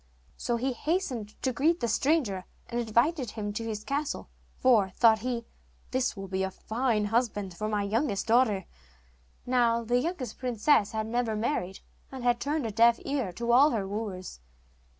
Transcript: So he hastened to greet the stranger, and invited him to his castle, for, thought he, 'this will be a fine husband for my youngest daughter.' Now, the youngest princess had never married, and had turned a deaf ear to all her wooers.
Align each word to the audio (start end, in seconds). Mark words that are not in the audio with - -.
So 0.35 0.55
he 0.57 0.73
hastened 0.73 1.39
to 1.43 1.53
greet 1.53 1.79
the 1.79 1.87
stranger, 1.87 2.45
and 2.67 2.79
invited 2.79 3.29
him 3.29 3.53
to 3.53 3.63
his 3.63 3.83
castle, 3.83 4.29
for, 4.55 4.89
thought 4.89 5.19
he, 5.19 5.45
'this 5.91 6.17
will 6.17 6.27
be 6.27 6.41
a 6.41 6.49
fine 6.49 7.05
husband 7.05 7.53
for 7.55 7.69
my 7.69 7.83
youngest 7.83 8.25
daughter.' 8.25 8.65
Now, 9.45 9.83
the 9.83 9.99
youngest 9.99 10.39
princess 10.39 10.93
had 10.93 11.05
never 11.05 11.35
married, 11.35 11.81
and 12.11 12.23
had 12.23 12.39
turned 12.39 12.65
a 12.65 12.71
deaf 12.71 12.97
ear 13.05 13.31
to 13.33 13.51
all 13.51 13.69
her 13.69 13.87
wooers. 13.87 14.39